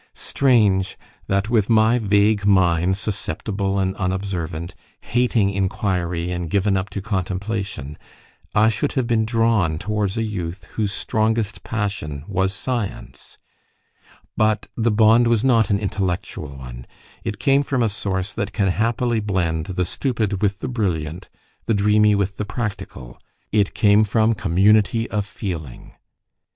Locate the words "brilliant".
20.67-21.29